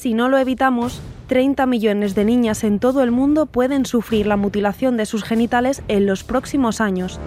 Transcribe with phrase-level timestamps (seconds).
[0.00, 4.38] Si no lo evitamos, 30 millones de niñas en todo el mundo pueden sufrir la
[4.38, 7.20] mutilación de sus genitales en los próximos años.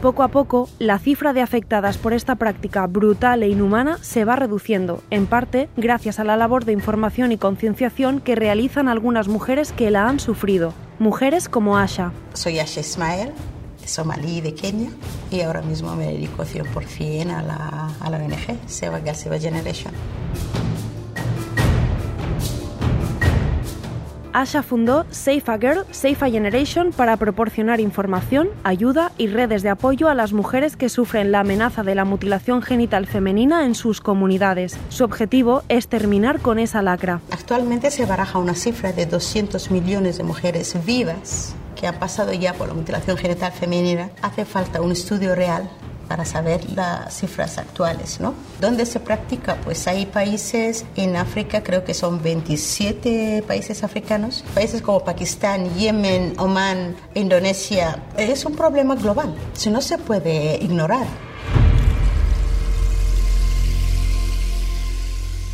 [0.00, 4.36] Poco a poco, la cifra de afectadas por esta práctica brutal e inhumana se va
[4.36, 9.72] reduciendo, en parte gracias a la labor de información y concienciación que realizan algunas mujeres
[9.72, 10.74] que la han sufrido.
[11.00, 12.12] Mujeres como Asha.
[12.34, 13.32] Soy Asha Ismael,
[13.90, 14.90] somalí de Kenia
[15.30, 19.92] y ahora mismo me dedico 100% a la, a la ONG Seva Generation.
[24.32, 29.70] Asha fundó Safe a Girl, Safe a Generation para proporcionar información, ayuda y redes de
[29.70, 34.00] apoyo a las mujeres que sufren la amenaza de la mutilación genital femenina en sus
[34.00, 34.78] comunidades.
[34.88, 37.20] Su objetivo es terminar con esa lacra.
[37.32, 42.52] Actualmente se baraja una cifra de 200 millones de mujeres vivas que han pasado ya
[42.52, 45.68] por la mutilación genital femenina, hace falta un estudio real
[46.08, 48.34] para saber las cifras actuales, ¿no?
[48.60, 49.56] ¿Dónde se practica?
[49.64, 56.34] Pues hay países en África, creo que son 27 países africanos, países como Pakistán, Yemen,
[56.36, 58.02] Oman, Indonesia.
[58.18, 61.06] Es un problema global, si no se puede ignorar.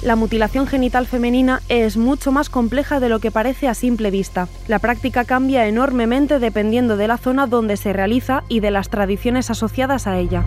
[0.06, 4.46] La mutilación genital femenina es mucho más compleja de lo que parece a simple vista.
[4.68, 9.50] La práctica cambia enormemente dependiendo de la zona donde se realiza y de las tradiciones
[9.50, 10.44] asociadas a ella.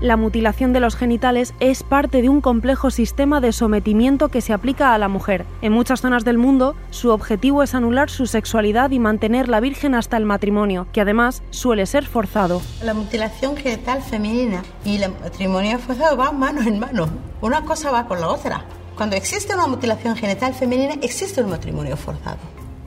[0.00, 4.54] La mutilación de los genitales es parte de un complejo sistema de sometimiento que se
[4.54, 5.44] aplica a la mujer.
[5.60, 10.16] En muchas zonas del mundo, su objetivo es anular su sexualidad y mantenerla virgen hasta
[10.16, 12.62] el matrimonio, que además suele ser forzado.
[12.82, 17.10] La mutilación genital femenina y el matrimonio forzado van mano en mano.
[17.42, 18.64] Una cosa va con la otra.
[18.96, 22.38] Cuando existe una mutilación genital femenina, existe un matrimonio forzado.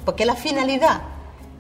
[0.03, 1.12] Porque la finalidad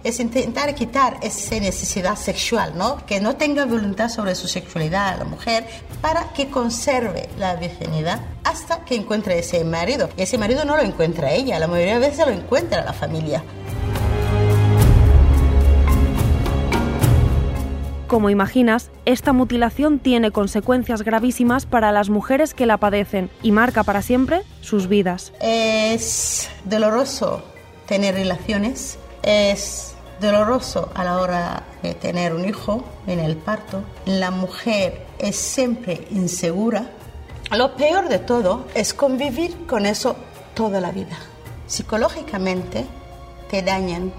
[0.03, 3.05] es intentar quitar esa necesidad sexual, ¿no?
[3.05, 5.65] Que no tenga voluntad sobre su sexualidad la mujer
[6.01, 10.09] para que conserve la virginidad hasta que encuentre ese marido.
[10.17, 13.43] Y ese marido no lo encuentra ella, la mayoría de veces lo encuentra la familia.
[18.07, 23.83] Como imaginas, esta mutilación tiene consecuencias gravísimas para las mujeres que la padecen y marca
[23.83, 25.33] para siempre sus vidas.
[25.41, 27.43] Es doloroso
[27.87, 29.92] tener relaciones, es
[30.23, 33.83] doloroso a la hora de tener un hijo en el parto.
[34.05, 36.89] La mujer es siempre insegura.
[37.51, 40.15] Lo peor de todo es convivir con eso
[40.55, 41.17] toda la vida.
[41.67, 42.85] Psicológicamente
[43.51, 44.11] te dañan,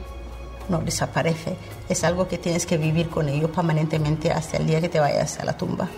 [0.69, 1.57] no desaparece.
[1.89, 5.41] Es algo que tienes que vivir con ello permanentemente hasta el día que te vayas
[5.41, 5.89] a la tumba.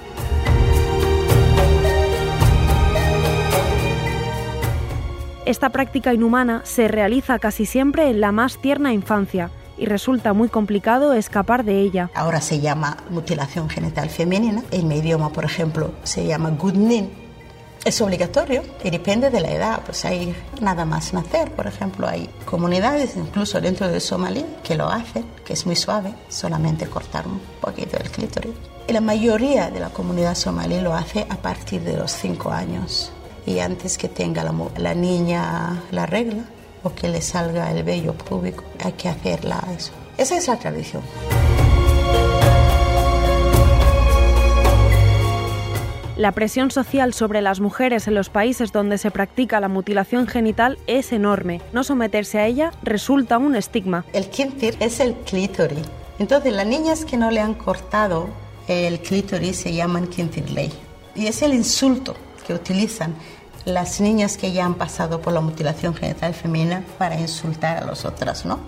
[5.44, 10.48] Esta práctica inhumana se realiza casi siempre en la más tierna infancia y resulta muy
[10.48, 12.10] complicado escapar de ella.
[12.14, 14.62] Ahora se llama mutilación genital femenina.
[14.70, 17.10] En mi idioma, por ejemplo, se llama gudnin.
[17.84, 19.82] Es obligatorio y depende de la edad.
[19.84, 24.88] Pues hay nada más nacer, por ejemplo, hay comunidades, incluso dentro de Somalia, que lo
[24.88, 28.54] hacen, que es muy suave, solamente cortar un poquito el clítoris.
[28.88, 33.12] Y la mayoría de la comunidad somalí lo hace a partir de los 5 años
[33.46, 36.44] y antes que tenga la, la niña la regla
[36.86, 39.92] o que le salga el vello público, hay que hacerla eso.
[40.16, 41.02] Esa es la tradición.
[46.16, 50.78] La presión social sobre las mujeres en los países donde se practica la mutilación genital
[50.86, 51.60] es enorme.
[51.72, 54.06] No someterse a ella resulta un estigma.
[54.14, 55.84] El kintir es el clítoris.
[56.18, 58.28] Entonces, las niñas que no le han cortado
[58.66, 60.72] el clítoris se llaman kintirley.
[61.14, 62.16] Y es el insulto
[62.46, 63.14] que utilizan
[63.66, 68.04] las niñas que ya han pasado por la mutilación genital femenina para insultar a las
[68.04, 68.60] otras, ¿no?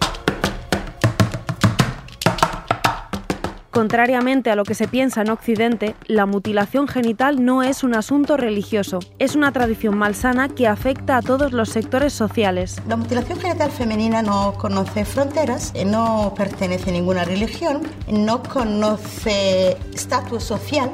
[3.70, 8.36] Contrariamente a lo que se piensa en Occidente, la mutilación genital no es un asunto
[8.36, 12.82] religioso, es una tradición malsana que afecta a todos los sectores sociales.
[12.88, 20.42] La mutilación genital femenina no conoce fronteras, no pertenece a ninguna religión, no conoce estatus
[20.42, 20.90] social,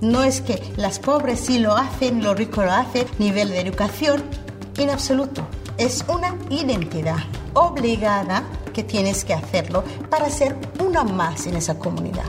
[0.00, 4.22] no es que las pobres sí lo hacen, los ricos lo hacen, nivel de educación,
[4.78, 5.46] en absoluto.
[5.76, 7.18] Es una identidad
[7.54, 12.24] obligada que tienes que hacerlo para ser una más en esa comunidad.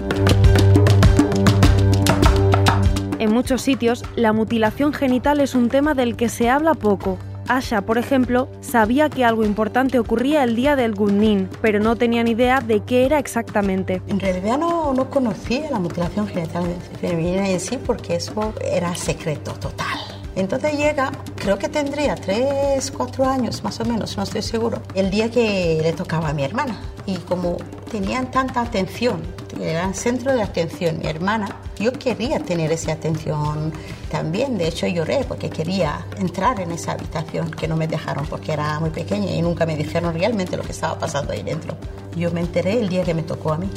[3.19, 7.19] En muchos sitios, la mutilación genital es un tema del que se habla poco.
[7.51, 12.24] Asha, por ejemplo, sabía que algo importante ocurría el día del Gunnin, pero no tenía
[12.24, 14.01] ni idea de qué era exactamente.
[14.07, 16.63] En realidad no, no conocía la mutilación genital
[17.01, 20.00] femenina en sí porque eso era secreto total.
[20.38, 25.12] Entonces llega, creo que tendría 3, 4 años más o menos, no estoy seguro, el
[25.12, 26.80] día que le tocaba a mi hermana.
[27.06, 27.57] Y como
[27.92, 29.21] tenían tanta atención,
[29.69, 33.73] eran centro de atención mi hermana, yo quería tener esa atención
[34.09, 34.57] también.
[34.57, 38.79] De hecho lloré porque quería entrar en esa habitación que no me dejaron porque era
[38.79, 41.75] muy pequeña y nunca me dijeron realmente lo que estaba pasando ahí dentro.
[42.15, 43.69] Yo me enteré el día que me tocó a mí.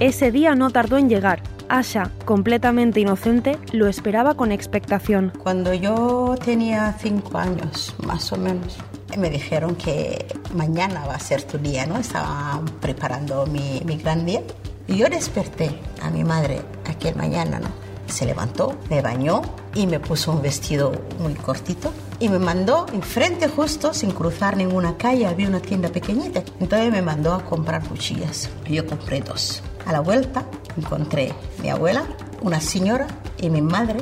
[0.00, 1.42] Ese día no tardó en llegar.
[1.68, 5.32] Asha, completamente inocente, lo esperaba con expectación.
[5.42, 8.78] Cuando yo tenía cinco años, más o menos,
[9.16, 11.98] me dijeron que mañana va a ser tu día, ¿no?
[11.98, 14.42] Estaban preparando mi, mi gran día.
[14.88, 17.68] Y yo desperté a mi madre aquel mañana, ¿no?
[18.06, 19.42] Se levantó, me bañó
[19.74, 24.96] y me puso un vestido muy cortito y me mandó enfrente justo, sin cruzar ninguna
[24.96, 26.42] calle, había una tienda pequeñita.
[26.60, 28.48] Entonces me mandó a comprar cuchillas.
[28.68, 29.62] Yo compré dos.
[29.86, 32.04] A la vuelta encontré mi abuela,
[32.42, 33.06] una señora
[33.38, 34.00] y mi madre.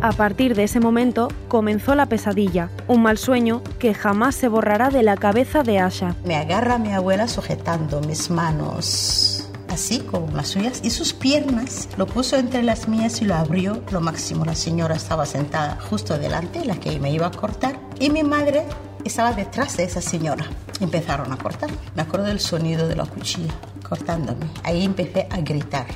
[0.00, 4.90] A partir de ese momento comenzó la pesadilla, un mal sueño que jamás se borrará
[4.90, 6.14] de la cabeza de Asha.
[6.24, 12.06] Me agarra mi abuela sujetando mis manos así como las suyas y sus piernas lo
[12.06, 14.44] puso entre las mías y lo abrió lo máximo.
[14.44, 18.64] La señora estaba sentada justo delante, la que me iba a cortar, y mi madre
[19.04, 20.46] estaba detrás de esa señora.
[20.80, 21.70] Empezaron a cortar.
[21.94, 23.54] Me acuerdo del sonido de la cuchilla
[23.88, 24.46] cortándome.
[24.64, 25.86] Ahí empecé a gritar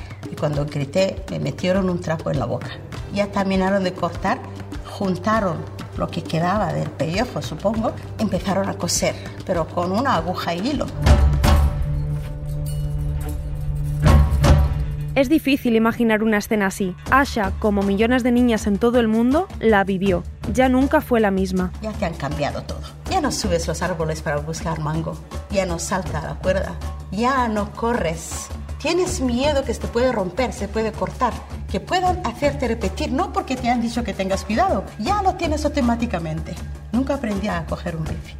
[0.43, 2.67] cuando grité me metieron un trapo en la boca.
[3.13, 4.39] Ya terminaron de cortar,
[4.85, 5.55] juntaron
[5.95, 10.85] lo que quedaba del pellejo, supongo, empezaron a coser, pero con una aguja y hilo.
[15.15, 16.93] Es difícil imaginar una escena así.
[17.09, 20.23] Asha, como millones de niñas en todo el mundo, la vivió.
[20.51, 21.71] Ya nunca fue la misma.
[21.81, 22.81] Ya te han cambiado todo.
[23.09, 25.15] Ya no subes los árboles para buscar mango.
[25.51, 26.75] Ya no salta la cuerda.
[27.11, 28.49] Ya no corres.
[28.83, 31.31] Tienes miedo que se puede romper, se puede cortar,
[31.71, 35.63] que puedan hacerte repetir, no porque te han dicho que tengas cuidado, ya lo tienes
[35.63, 36.53] automáticamente.
[36.91, 38.35] Nunca aprendí a coger un bici.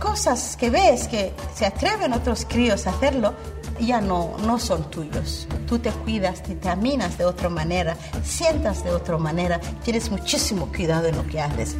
[0.00, 3.34] Cosas que ves que se atreven otros críos a hacerlo,
[3.80, 5.48] ya no, no son tuyos.
[5.66, 11.08] Tú te cuidas, te examinas de otra manera, sientas de otra manera, tienes muchísimo cuidado
[11.08, 11.74] en lo que haces.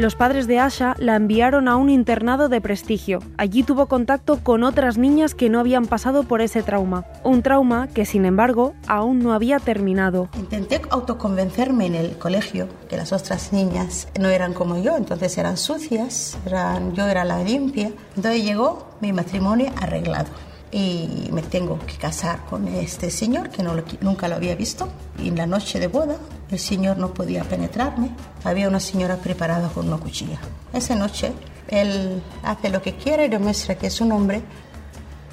[0.00, 3.18] Los padres de Asha la enviaron a un internado de prestigio.
[3.36, 7.04] Allí tuvo contacto con otras niñas que no habían pasado por ese trauma.
[7.22, 10.30] Un trauma que, sin embargo, aún no había terminado.
[10.38, 15.58] Intenté autoconvencerme en el colegio que las otras niñas no eran como yo, entonces eran
[15.58, 17.90] sucias, eran, yo era la limpia.
[18.16, 20.30] Entonces llegó mi matrimonio arreglado
[20.72, 24.88] y me tengo que casar con este señor que no lo- nunca lo había visto.
[25.22, 26.16] Y en la noche de boda
[26.50, 28.10] el señor no podía penetrarme.
[28.44, 30.38] Había una señora preparada con una cuchilla.
[30.72, 31.32] Esa noche
[31.68, 34.42] él hace lo que quiere y demuestra que es un hombre.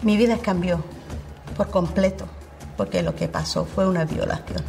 [0.03, 0.83] Mi vida cambió
[1.55, 2.27] por completo
[2.77, 4.63] porque lo que pasó fue una violación.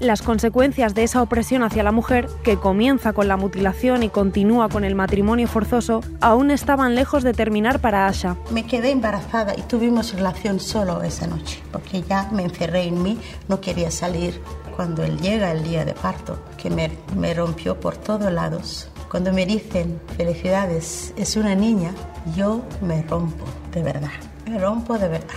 [0.00, 4.68] Las consecuencias de esa opresión hacia la mujer, que comienza con la mutilación y continúa
[4.68, 8.36] con el matrimonio forzoso, aún estaban lejos de terminar para Asha.
[8.50, 13.18] Me quedé embarazada y tuvimos relación solo esa noche, porque ya me encerré en mí,
[13.48, 14.40] no quería salir.
[14.76, 19.32] Cuando él llega el día de parto, que me, me rompió por todos lados, cuando
[19.32, 21.92] me dicen felicidades, es una niña,
[22.36, 24.12] yo me rompo de verdad,
[24.46, 25.34] me rompo de verdad.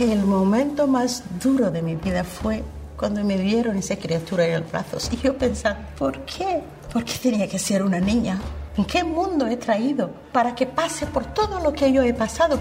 [0.00, 2.64] El momento más duro de mi vida fue
[3.00, 6.60] cuando me dieron esa criatura en los brazos y yo pensaba, ¿por qué?
[6.92, 8.38] ¿Por qué tenía que ser una niña?
[8.76, 12.60] ¿En qué mundo he traído para que pase por todo lo que yo he pasado?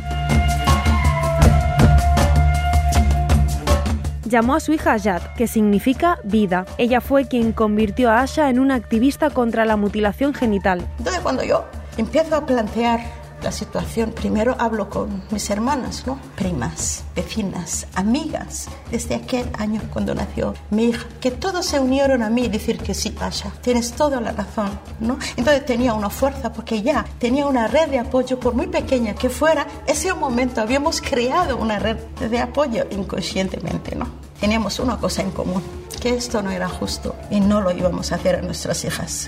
[4.23, 6.65] Llamó a su hija Ayat, que significa vida.
[6.77, 10.87] Ella fue quien convirtió a Asha en una activista contra la mutilación genital.
[10.99, 11.65] Entonces cuando yo
[11.97, 13.01] empiezo a plantear
[13.41, 16.19] la situación, primero hablo con mis hermanas, ¿no?
[16.35, 22.29] Primas, vecinas, amigas, desde aquel año cuando nació mi hija, que todos se unieron a
[22.29, 24.69] mí y decir que sí, Asha, tienes toda la razón,
[24.99, 25.17] ¿no?
[25.37, 29.29] Entonces tenía una fuerza porque ya tenía una red de apoyo, por muy pequeña que
[29.29, 34.07] fuera, ese momento habíamos creado una red de apoyo inconscientemente, ¿no?
[34.39, 35.61] Teníamos una cosa en común,
[36.01, 39.27] que esto no era justo y no lo íbamos a hacer a nuestras hijas.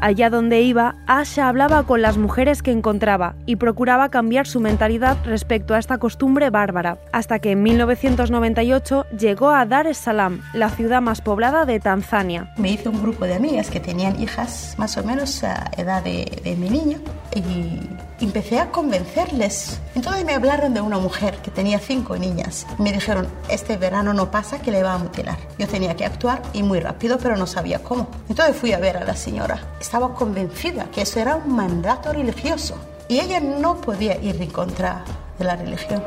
[0.00, 5.16] Allá donde iba, Asha hablaba con las mujeres que encontraba y procuraba cambiar su mentalidad
[5.24, 10.68] respecto a esta costumbre bárbara, hasta que en 1998 llegó a Dar es Salaam, la
[10.68, 12.52] ciudad más poblada de Tanzania.
[12.58, 16.40] Me hice un grupo de amigas que tenían hijas más o menos a edad de,
[16.44, 16.98] de mi niño
[17.34, 17.80] y
[18.20, 19.80] empecé a convencerles.
[19.94, 22.66] Entonces me hablaron de una mujer que tenía cinco niñas.
[22.78, 25.36] Me dijeron, este verano no pasa que le va a mutilar.
[25.58, 28.08] Yo tenía que actuar y muy rápido, pero no sabía cómo.
[28.28, 29.60] Entonces fui a ver a la señora.
[29.80, 32.76] Estaba convencida que eso era un mandato religioso
[33.08, 35.04] y ella no podía ir en contra
[35.38, 36.02] de la religión.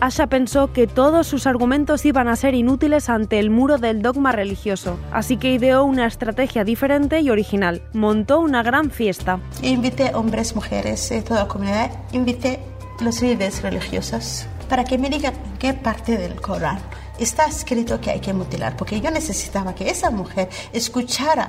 [0.00, 4.30] Asha pensó que todos sus argumentos iban a ser inútiles ante el muro del dogma
[4.30, 7.82] religioso, así que ideó una estrategia diferente y original.
[7.94, 9.40] Montó una gran fiesta.
[9.62, 12.60] Invité hombres, mujeres, de toda la comunidad, invité
[13.00, 16.78] los líderes religiosos para que me digan qué parte del Corán
[17.18, 21.48] está escrito que hay que mutilar, porque yo necesitaba que esa mujer escuchara.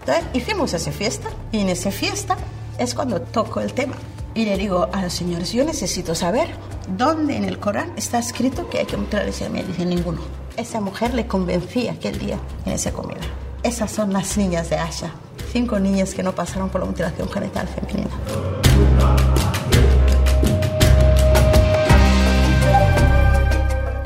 [0.00, 2.36] Entonces, hicimos esa fiesta y en esa fiesta
[2.78, 3.94] es cuando toco el tema.
[4.36, 6.50] Y le digo a los señores, yo necesito saber
[6.88, 10.20] dónde en el Corán está escrito que hay que mutilar ese Me dice ninguno.
[10.58, 13.22] Esa mujer le convencí aquel día en esa comida.
[13.62, 15.10] Esas son las niñas de Asha.
[15.52, 18.10] Cinco niñas que no pasaron por la mutilación genital femenina.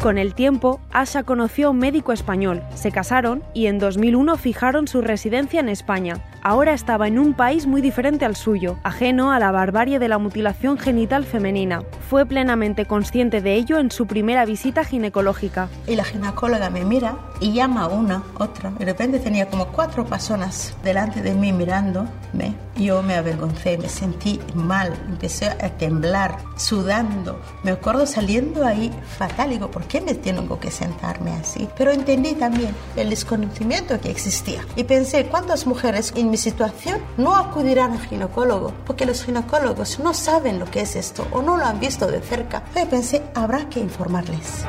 [0.03, 4.89] Con el tiempo, Asha conoció a un médico español, se casaron y en 2001 fijaron
[4.89, 6.25] su residencia en España.
[6.43, 10.17] Ahora estaba en un país muy diferente al suyo, ajeno a la barbarie de la
[10.17, 11.83] mutilación genital femenina.
[12.09, 15.69] Fue plenamente consciente de ello en su primera visita ginecológica.
[15.87, 18.71] Y la ginecóloga me mira y llama a una, otra.
[18.71, 22.55] De repente tenía como cuatro personas delante de mí mirándome.
[22.75, 27.39] Yo me avergoncé, me sentí mal, empecé a temblar, sudando.
[27.63, 29.51] Me acuerdo saliendo ahí fatal.
[29.59, 31.69] ¿por qué me tengo que sentarme así?
[31.77, 34.65] Pero entendí también el desconocimiento que existía.
[34.77, 38.73] Y pensé, ¿cuántas mujeres en mi situación no acudirán al ginecólogo?
[38.87, 42.21] Porque los ginecólogos no saben lo que es esto o no lo han visto de
[42.21, 42.63] cerca.
[42.75, 44.65] Yo pensé, habrá que informarles.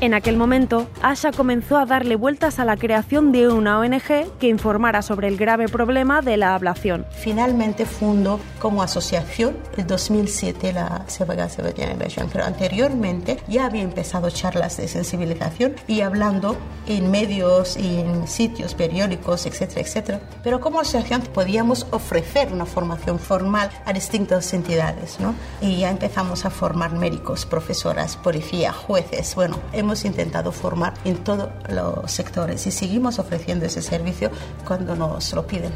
[0.00, 4.46] En aquel momento, Asha comenzó a darle vueltas a la creación de una ONG que
[4.46, 7.04] informara sobre el grave problema de la ablación.
[7.10, 14.30] Finalmente fundó como asociación el 2007 la Sevaga Seva Generation, pero anteriormente ya había empezado
[14.30, 20.20] charlas de sensibilización y hablando en medios y en sitios periódicos, etcétera, etcétera.
[20.44, 25.34] Pero como asociación podíamos ofrecer una formación formal a distintas entidades, ¿no?
[25.60, 31.50] Y ya empezamos a formar médicos, profesoras, policía, jueces, bueno, hemos intentado formar en todos
[31.68, 34.30] los sectores y seguimos ofreciendo ese servicio
[34.64, 35.72] cuando nos lo piden.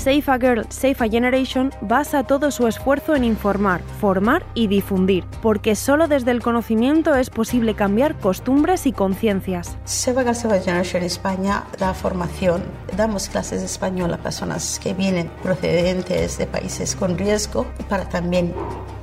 [0.00, 5.26] Safe a Girl, Safe a Generation basa todo su esfuerzo en informar, formar y difundir,
[5.42, 9.76] porque solo desde el conocimiento es posible cambiar costumbres y conciencias.
[9.84, 12.62] Save a Girl, Save a Generation España da formación,
[12.96, 18.54] damos clases de español a personas que vienen procedentes de países con riesgo para también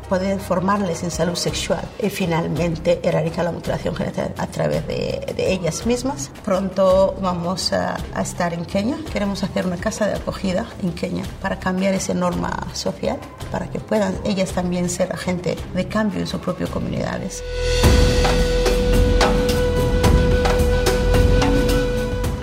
[0.10, 5.54] poder formarles en salud sexual y finalmente erradicar la mutilación genital a través de, de
[5.54, 6.32] ellas mismas.
[6.44, 11.24] Pronto vamos a, a, estar en Kenia, queremos hacer una casa de acogida en Kenia
[11.42, 13.20] para cambiar esa norma social,
[13.52, 17.44] para que puedan ellas también ser agentes de cambio en sus propias comunidades.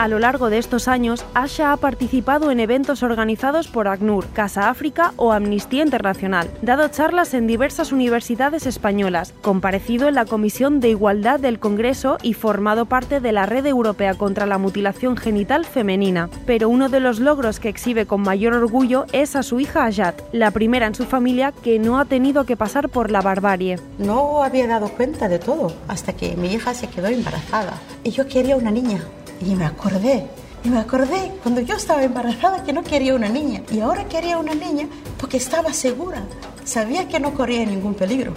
[0.05, 4.69] A lo largo de estos años, Asha ha participado en eventos organizados por ACNUR, Casa
[4.69, 10.91] África o Amnistía Internacional, dado charlas en diversas universidades españolas, comparecido en la Comisión de
[10.91, 16.29] Igualdad del Congreso y formado parte de la Red Europea contra la Mutilación Genital Femenina.
[16.45, 20.21] Pero uno de los logros que exhibe con mayor orgullo es a su hija Ayat,
[20.33, 23.79] la primera en su familia que no ha tenido que pasar por la barbarie.
[23.97, 28.29] No había dado cuenta de todo hasta que mi hija se quedó embarazada y yo
[28.29, 29.01] quería una niña.
[29.47, 30.27] Y me acordé,
[30.65, 33.63] y me acordé cuando yo estaba embarazada que no quería una niña.
[33.71, 36.25] Y ahora quería una niña porque estaba segura.
[36.65, 38.33] Sabía que no corría ningún peligro.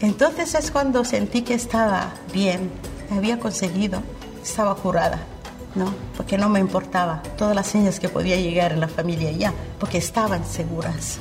[0.00, 2.70] Entonces es cuando sentí que estaba bien,
[3.10, 4.02] había conseguido,
[4.42, 5.18] estaba curada.
[5.74, 5.92] ¿no?
[6.16, 9.98] Porque no me importaba todas las señas que podía llegar en la familia ya, porque
[9.98, 11.18] estaban seguras.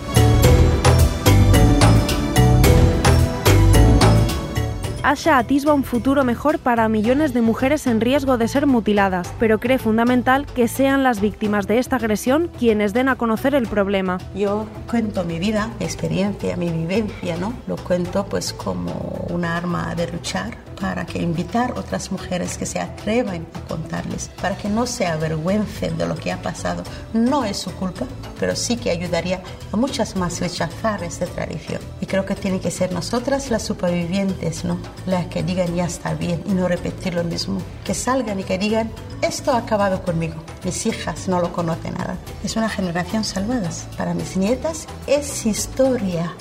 [5.04, 9.60] Asha atisba un futuro mejor para millones de mujeres en riesgo de ser mutiladas, pero
[9.60, 14.20] cree fundamental que sean las víctimas de esta agresión quienes den a conocer el problema.
[14.36, 17.54] Yo cuento mi vida, mi experiencia, mi vivencia, ¿no?
[17.66, 22.80] Lo cuento pues como una arma de luchar para que invitar otras mujeres que se
[22.80, 26.84] atrevan a contarles, para que no se avergüencen de lo que ha pasado.
[27.14, 28.08] No es su culpa,
[28.40, 31.80] pero sí que ayudaría a muchas más rechazar esta tradición.
[32.02, 34.80] Y creo que tiene que ser nosotras las supervivientes, ¿no?
[35.06, 37.62] Las que digan ya está bien y no repetir lo mismo.
[37.86, 40.36] Que salgan y que digan, esto ha acabado conmigo.
[40.66, 42.18] Mis hijas no lo conocen nada.
[42.44, 43.70] Es una generación salvada.
[43.98, 46.34] Para mis nietas es historia.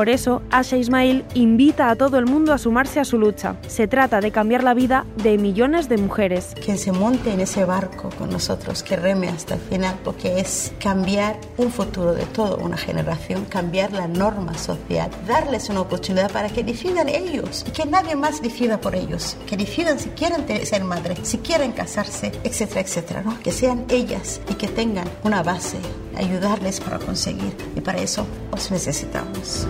[0.00, 3.56] Por eso, Asha Ismail invita a todo el mundo a sumarse a su lucha.
[3.68, 6.54] Se trata de cambiar la vida de millones de mujeres.
[6.54, 10.72] Que se monte en ese barco con nosotros, que reme hasta el final, porque es
[10.80, 16.48] cambiar un futuro de toda una generación, cambiar la norma social, darles una oportunidad para
[16.48, 20.82] que decidan ellos y que nadie más decida por ellos, que decidan si quieren ser
[20.82, 23.38] madre, si quieren casarse, etcétera, etcétera, ¿no?
[23.40, 25.76] que sean ellas y que tengan una base,
[26.16, 29.68] ayudarles para conseguir y para eso os necesitamos.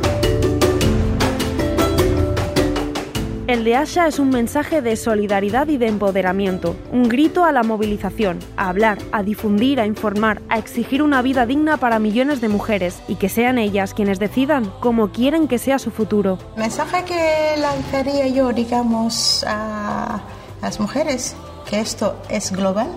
[3.51, 7.65] El de Asha es un mensaje de solidaridad y de empoderamiento, un grito a la
[7.65, 12.49] movilización, a hablar, a difundir, a informar, a exigir una vida digna para millones de
[12.49, 16.39] mujeres y que sean ellas quienes decidan cómo quieren que sea su futuro.
[16.55, 20.21] El mensaje que lanzaría yo, digamos, a
[20.63, 21.35] las mujeres,
[21.69, 22.89] que esto es global,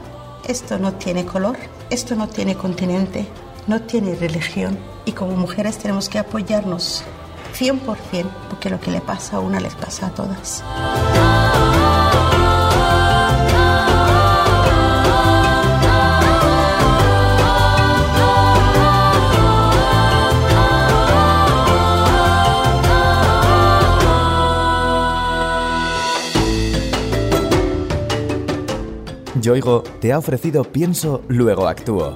[0.47, 1.57] esto no tiene color,
[1.89, 3.25] esto no tiene continente,
[3.65, 7.03] no tiene religión y como mujeres tenemos que apoyarnos
[7.57, 10.63] 100% porque lo que le pasa a una les pasa a todas.
[29.43, 32.15] Yoigo te ha ofrecido Pienso, luego actúo.